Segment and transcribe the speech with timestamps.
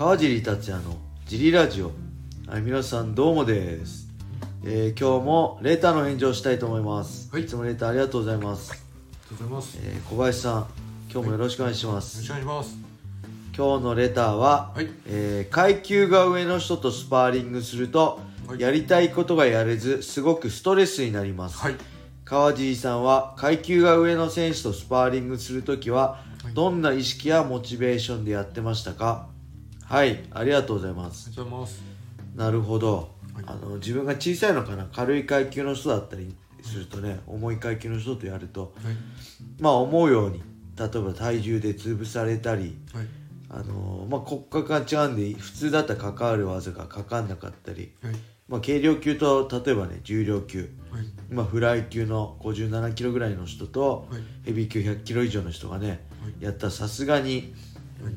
[0.00, 0.96] 川尻達也の
[1.26, 1.92] ジリラジオ。
[2.46, 4.08] はい皆さんどうもです、
[4.64, 7.42] えー今日もレターの返事をしたいと思います、はい。
[7.42, 8.86] いつもレターありがとうございます、ありが
[9.28, 9.78] とうございます。
[9.82, 10.66] えー小林さん
[11.12, 12.78] 今日もよろしくお願いしまよろすしくお願いします。
[13.54, 14.88] 今日のレターは、はい。
[15.04, 18.60] えー階級が上の人とスパーリングすると、はい。
[18.60, 21.74] やりたいことがやれずすごくストレスになります、はい。
[22.24, 26.54] 川尻さんは階級が上の選手とスパーリングするときははい。
[26.54, 29.28] どんな意識やモチベーションでやってましたか？
[29.90, 31.82] はいありがとうございますありがとうございます。
[32.36, 32.94] なるほど、
[33.34, 34.86] はいあの自分が小さいのかな？
[34.92, 38.94] 軽い階級の人だったりするとね重い階級の人とやるとはい。
[39.58, 40.42] まあ思うように
[40.78, 43.06] 例えば体重で潰されたりはい。
[43.52, 48.14] あのまあ、骨格が違うんで普通だったら関わる技がかかんなかったり、はい。
[48.48, 51.04] まあ、軽量級と例えばね重量級はい。
[51.28, 57.54] まあ、フライ級の57キロぐらいの人と、はいヘビー級100キロ以上の人がね、はいやったらさすがに
[58.00, 58.14] はい。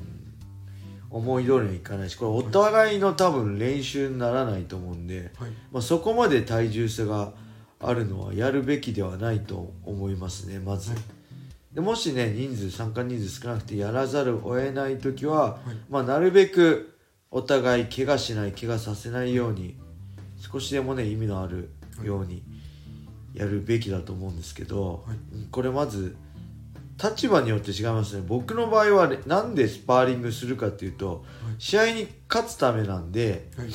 [1.14, 5.52] 思い通りにはいかないしこれお互いの多分練習にならないと思うんで、はい。
[5.72, 7.34] まあ、そこまで体重差が
[7.80, 11.00] あるのはやるべきではないと思いますねまず、はい。
[11.72, 15.78] でもしね人数参加人数少なくてやらざるを得ない時は、はい。
[15.88, 16.98] まあ、なるべく
[17.30, 19.78] お互い怪我しない怪我させないように
[20.38, 21.70] 少しでもね意味のある
[22.04, 22.44] ように
[23.36, 25.18] やるべきだと思うんですけど、はい。
[25.52, 26.16] これまず
[27.02, 31.26] 立場によって違いますね僕の場合はねなんでスパーリングするかっていうと、
[31.58, 33.68] 試合に勝つためなんで、はい。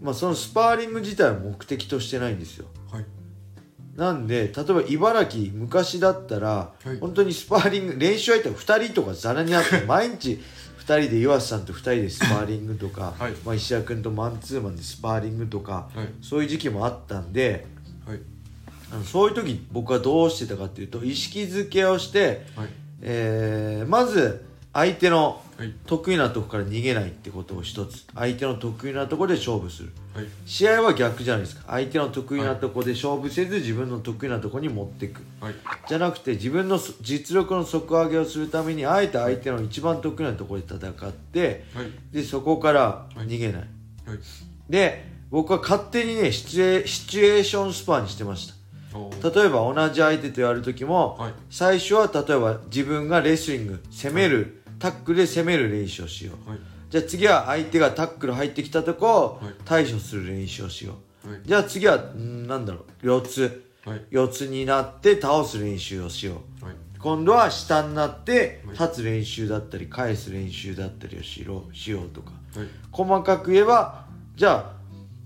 [0.00, 3.06] まあ、そのスパーリング自体は目的としてないんですよはい。
[3.96, 6.48] なんで例えば茨城昔だったら、
[6.82, 10.40] はい本当にスパーリング練習相手が2人とかざらにあって 毎日
[10.86, 16.08] 2人で岩瀬さんと2人でスパーリングとか、はいまあ、石田君とマンツーマンでスパーリングとか、はい。
[16.20, 17.66] そういう時期もあったんで
[18.06, 18.20] はい。
[18.92, 22.68] あのそういう時僕はどうしてたかっていうと意識づけをして、はい。
[23.02, 25.72] えーまず相手のはい。
[25.86, 30.26] 得意なとこから逃げないってことを一つ相手の得意なところで勝負するはい。
[30.46, 35.54] 試合は逆じゃないですか相手の得意なとこで勝負せず自分の得意なとこに持っていくはい。
[35.88, 41.86] じゃなくて自分のそ実力の底上げをするためにあえて相手の一番得意なところで戦ってはい。
[42.12, 44.18] でそこから逃げない、はい。
[44.68, 48.54] で僕は勝手にねシチュエシチュエーションスパーにしてました
[49.24, 51.34] 例えば同じ相手とやる時も、はい。
[51.48, 56.50] 最初は例えば自分がレスリング攻める、タックルで攻める練習をしよう。
[56.50, 56.58] はい。
[56.90, 59.54] じゃあ次は相手がタックル入ってきたとこをはい。
[59.64, 60.96] 対処する練習をしよ
[61.26, 61.40] う、はい。
[61.44, 63.64] じゃあ次はんなんだろう四つ。
[63.86, 64.02] はい。
[64.10, 66.64] 四つになって倒す練習をしよう。
[66.64, 66.74] はい。
[66.98, 68.78] 今度は下になってはい。
[68.78, 72.32] 立つ練習だったり返す練習だったりをしろしようとか。
[72.56, 72.68] はい。
[72.92, 74.06] 細かく言えば
[74.36, 74.74] じゃあ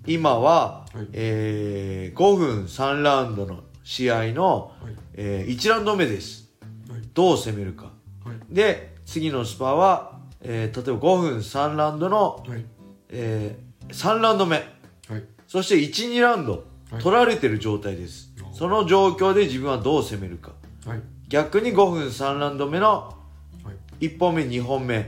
[0.06, 1.08] 今は、はい。
[1.12, 4.94] えー5分3ラウンドの試合の、はい。
[5.14, 6.50] え1ラウンド目です
[6.90, 7.00] はい。
[7.14, 7.84] どう攻めるか
[8.22, 8.54] はい。
[8.54, 12.64] で次のスパは、えー例えば5分3ラウンドの、はい。
[13.08, 15.24] え3ラウンド目はい。
[15.46, 20.52] そして12ラウンドはい取られてる状態です、その状況で自分はどう攻めるか
[20.84, 21.02] はい。
[21.28, 23.16] 逆に5分3ラウンド目の
[23.64, 24.04] はい。
[24.06, 25.06] 1本目2本目はい。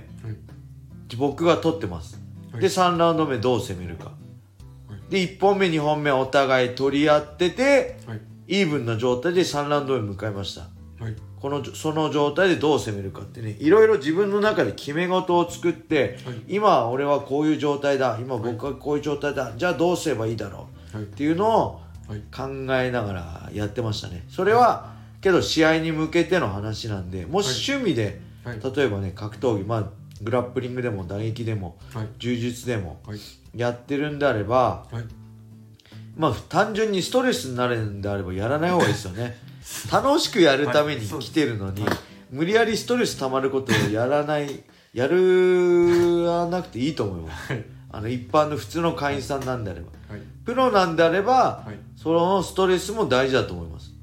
[1.18, 2.18] 僕が取ってます、
[2.50, 4.12] はいで3ラウンド目どう攻めるか、は
[4.96, 8.20] いで1本目2本目お互い取り合っててはい。
[8.50, 10.62] イーブンな状態で3ラウンド目迎えました
[11.02, 11.16] はい。
[11.40, 21.06] このその状態でどう攻めるかってねいろいろ自分の中で決め事を作って、はい今俺はこういう状態だ今僕はこういう状態だ、じゃあどうすればいいだろうはい。
[21.06, 22.20] っていうのをはい。
[22.34, 28.60] 考えながらやってましたねそれはけど試合に向けての話なんでもし趣味で、はい。
[28.76, 29.84] 例えばね格闘技まあ
[30.22, 32.08] グラップリングでも打撃でもはい。
[32.18, 33.20] 柔術でもはい。
[33.54, 35.04] やってるんであればはい。
[36.16, 39.36] まあ単純にストレスになるんであればやらない方がいいですよね
[39.92, 41.96] 楽しくやるために来てるのに、はい
[42.30, 44.62] 無理やりストレス溜まることをやらない
[44.94, 47.64] やるなくていいと思いますはい。
[47.92, 50.20] あの一般の普通の会員さんなんであればはい。
[50.44, 51.78] プロなんであれば、はい。
[51.96, 54.00] そのストレスも大事だと思います、はい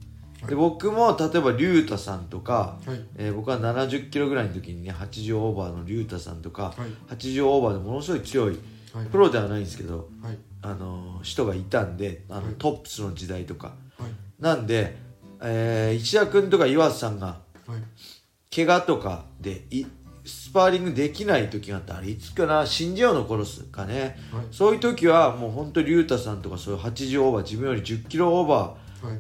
[0.47, 3.01] で僕も例えば竜太さんとか、はい。
[3.15, 7.15] えー僕は70キロぐらいの時にね80オーバーの竜太さんとか、はい。
[7.15, 8.57] 80オーバーでものすごい強い
[8.93, 9.05] はい。
[9.07, 10.37] プロではないんですけど、はい。
[10.69, 14.11] あの人がいたんであの、はいトップスの時代とかはい。
[14.39, 14.97] なんで、
[15.41, 18.55] えー石田君とか岩瀬さんがはい。
[18.55, 19.85] 怪我とかでい
[20.25, 24.45] スパーリングできない時があったあれいつかな新庄の頃っすかねはい。
[24.51, 28.75] そういう時はもう本当竜太さんとかそういう80オーバー自分より10キロオーバは
[29.13, 29.19] い。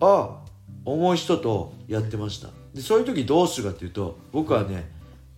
[0.00, 0.42] ーは
[0.84, 4.90] 重い人とやってましたでそういう時どうするかっていうと僕はね、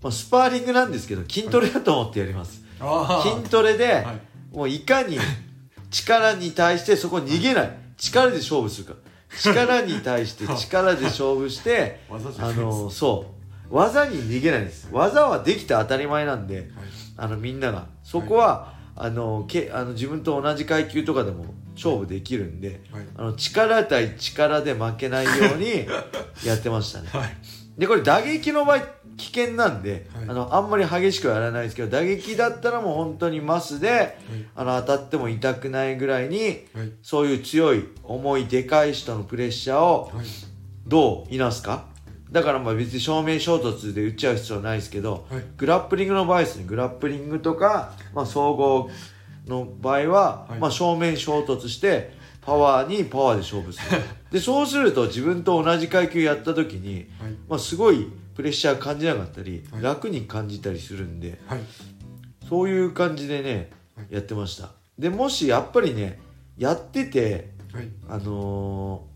[0.03, 4.21] まあ、スパーリングなんですけど筋トレだと思ってやります、あ筋トレで、はい。
[4.55, 5.19] もういかに
[5.91, 7.79] 力に対してそこ逃げない。
[7.97, 8.95] 力で勝負するか
[9.41, 13.35] 力に対して 力で勝負してあのそう。
[13.75, 14.89] 技に逃げないんです。
[14.93, 16.71] 技はできて当たり前なんで
[17.17, 17.87] あのみんなが。
[18.03, 23.07] そこは、あのけあの自分と同じ階級とかでも勝負できるんで、はい。
[23.17, 25.87] あの力対力で負けないように
[26.45, 27.09] やってましたね。
[27.13, 27.37] はい。
[27.79, 28.79] でこれ打撃の場合
[29.17, 30.25] 危険なんで、はい。
[30.29, 34.17] あのあんまり激しくはやらないですけど打撃だったらもう本当にマスで
[34.55, 36.39] あの当たっても痛くないぐらいに
[36.75, 36.93] はい。
[37.03, 40.27] そういう強い重いでかい人のプレッシャーをはい。
[40.87, 41.87] どういなすか？
[42.31, 45.43] だからまあ別に正面衝突で打っちゃう必要はないですけど、はい。
[45.57, 46.65] グラップリングの場合ですね。
[46.67, 48.91] グラップリングとか、まあ、総合
[49.47, 50.59] の場合は、はい。
[50.59, 52.13] まあ、正面衝突して
[52.43, 54.01] パワーにパワーで勝負する。
[54.33, 57.07] でそうすると自分と同じ階級やった時に、はい。
[57.49, 59.83] まあ、すごいプレッシャー感じなかったり、はい。
[59.83, 61.61] 楽に感じたりするんではい。
[62.49, 64.07] そういう感じでねはい。
[64.11, 64.71] やってました。
[64.99, 66.21] でもしやっぱりね
[66.57, 67.89] やっててはい。
[68.09, 69.15] あのー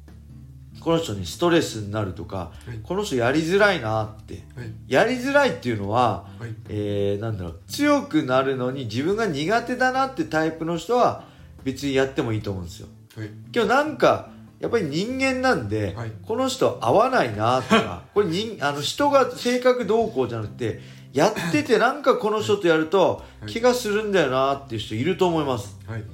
[0.81, 2.79] この人にストレスになるとか、はい。
[2.85, 4.73] この人やりづらいなってはい。
[4.87, 6.55] やりづらいっていうのは、はい。
[6.69, 11.25] えーなんだろう強くなるのに自分が苦手だなってタイプの人は
[11.65, 12.89] 別にやってもいいと思うんですよ。
[13.17, 13.31] はい。
[13.53, 14.31] 今日なんか
[14.61, 16.13] やっぱり人間なんで、はい。
[16.27, 20.81] この人合わないなとか これ人あの人が性格どうこうじゃなくて
[21.13, 23.53] やっててなんかこの人とやるとはい。
[23.53, 25.79] 気がするんだよなっていう人いると思います。
[25.87, 26.05] はい。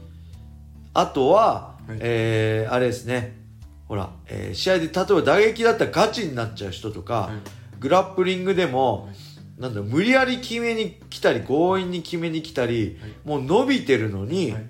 [0.93, 1.99] あとは、はい。
[2.01, 3.41] えーあれですね。
[3.89, 7.81] ほら、えー試合で例えば打撃だったらガチになっちゃう人とか、はい。
[7.81, 9.15] グラップリングでも、はい。
[9.59, 13.13] なんだ無理やり決めに来たり強引に決めに来たり、はい。
[13.25, 14.67] もう伸びてるのに、はい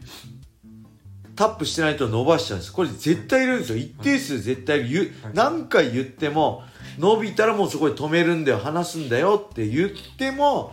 [1.36, 2.72] タップしてないと伸ばしちゃうんです。
[2.72, 3.78] これ絶対いるんですよ。
[3.78, 6.62] 一定数絶対いる、言うはい何回言っても
[6.98, 10.72] 伸びたらもうそこで止めるんだよ離すんだよって言っても、はい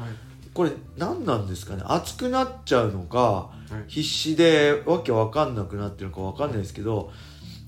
[0.53, 1.83] これ何なんですかね。
[1.85, 7.09] 熱くなっちゃうのか、はい必死でわけわかんなくなってるのかわかんないですけど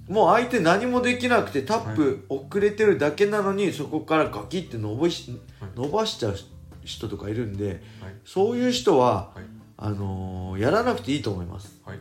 [0.10, 5.31] もう相手何もできなくてタップ遅れてるだけなのにそこからガキって伸ばし
[5.62, 6.36] はい伸ばしちゃう
[6.84, 8.16] 人とかいるんではい。
[8.25, 11.82] そういう人ははいあのーやらなくていいと思います。
[11.86, 12.00] はい。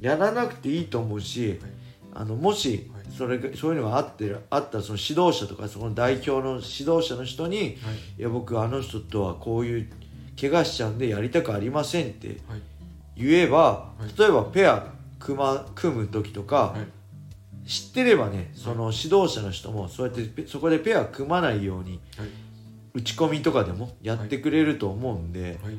[0.00, 1.58] やらなくていいと思うし
[2.14, 3.04] あのもしはい。
[3.16, 7.70] それがそういうのがあってるあったらその指導者とかその代表の指導者の人にはい。
[8.18, 9.88] いや僕あの人とはこういう
[10.38, 12.38] 怪我しちゃうんでやりたくありませんってはい。
[13.16, 14.18] 言えば、い。
[14.18, 14.86] 例えばペア
[15.18, 17.68] 組,、ま、組む時とか、はい。
[17.68, 22.28] 知ってればねその指導者の人もそうやってペそこでペア組まないようにはい。
[22.94, 25.78] 打ち込みとかでもやってくれると思うんで、はい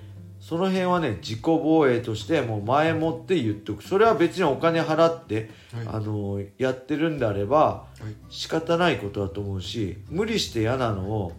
[0.53, 3.83] その辺はね自己防衛としてもう前もって言っとく。
[3.83, 5.87] それは別にお金払って、はい。
[5.87, 8.13] あのやってるんであればはい。
[8.29, 11.31] 仕方ないことだと思うし無理して嫌なのを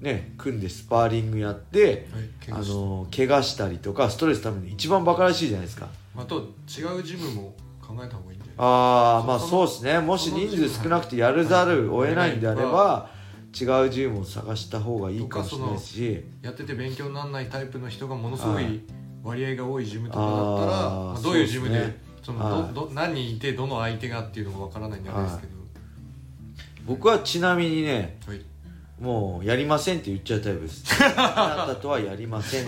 [0.00, 2.28] ね組んでスパーリングやって、あはい。
[2.46, 5.86] 怪我しの怪我したりとかストレスために一番バカらしいじゃないですか。
[6.16, 10.00] あと違うジムも考えた方がいいんじゃないああまあそうですね。
[10.00, 13.16] もし人数少なくてやるざるを得ないんであれば
[13.58, 16.24] 違うジムを探した方がいいかもしれないし。
[16.42, 18.74] やってて勉強にならないタイプの人がものすごはい。
[18.76, 18.80] い
[19.22, 21.96] 割合が多いジムとかだったらまあどういうジムでね。
[22.22, 22.40] そはい。
[22.62, 25.52] のどど何人いてどの相手がっていうのがわからないんであれですけど。
[26.86, 28.40] 僕はちなみにねはい。
[29.00, 30.84] もうやりませんって言っちゃうタイプです。
[31.16, 32.66] あなたとはやりません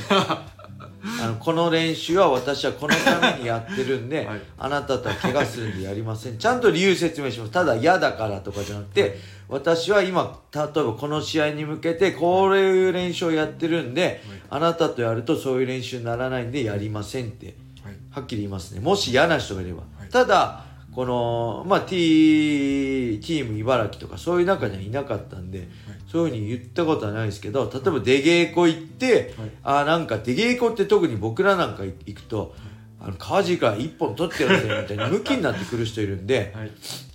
[1.22, 4.40] あのこの練習は私はこのためにやってるんで、 はい。
[4.58, 6.38] あなたとは怪我するんでやりません。
[6.38, 7.64] ちゃんと理由説明しますた。
[7.64, 9.18] だ嫌だからとかじゃなくて
[9.48, 17.54] 私は今例えばこの試合に向けてこういう練習をやってるんで、あなたとやるとそういう練習にならないんでやりませんって
[17.84, 17.94] はい。
[18.10, 18.80] はっきり言いますね。
[18.80, 20.08] もし嫌な人がいれば、はい。
[20.10, 25.68] ただこのまあ T, チーム茨城とかそういう中にはいなかったんで、
[26.10, 29.50] そういうふうに言ったことはないですけど例えば出稽古行って、はい。
[29.62, 32.54] あーなんか出稽古って特に僕らなんか行くと
[32.98, 36.70] あの川尻から一本取ってるんだよみたいに ムキになってくる人いるんではい。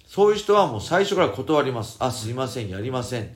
[0.07, 1.97] そういう人はもう最初から断ります。
[1.99, 3.23] あすいませんやりません。
[3.23, 3.31] はい。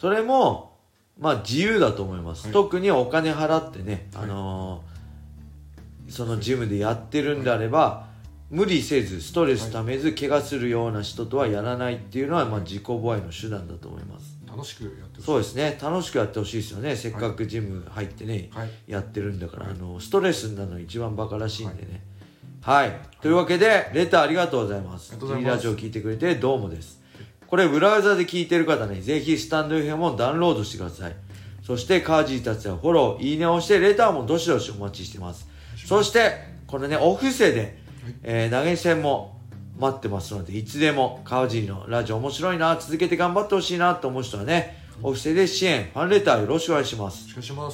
[0.00, 0.72] それも
[1.20, 2.52] まあ自由だと思います、はい。
[2.52, 4.92] 特にお金払ってね、あのー
[6.08, 8.06] そのジムでやってるんであれば、
[8.52, 15.22] 無理せずストレスためず怪我するような人とはやらないっていうのは、まあ、自己防衛の手段だと思います楽しくやってほしい。
[15.22, 15.78] そうですね。
[15.80, 16.94] 楽しくやってほしいですよね。
[16.94, 18.70] せっかくジム入ってね、はい。
[18.86, 22.02] やってるんだから、あのストレスになるの一番バカらしいんでね。
[22.60, 25.12] はい、というわけでレターありがとうございます。
[25.12, 25.56] ありがとうございます。
[25.56, 27.00] ラジオ聞いてくれてどうもです。
[27.46, 31.16] これブラウザで聞いてる方ねぜひスタンド FM をダウンロードしてください。
[31.62, 35.48] そしてカージー達也フォローいいねをしてレターもどしどしお待ちしてます。
[35.86, 36.34] そして
[36.66, 37.78] これねお布施で、
[38.22, 39.41] えー投げ銭も
[39.82, 47.28] 待ってますのでいつでもカージーのラジオ面白いな続けて頑張ってほしいなと思う人はねお布施で支援ファンレターよろしくお願いします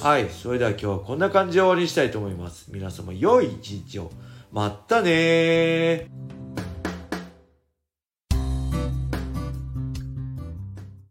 [0.07, 2.69] はい、それでは今日はこんな感じで終わりにしたいと思います。
[2.73, 4.11] 皆様良い一日を。
[4.51, 6.28] まったねー。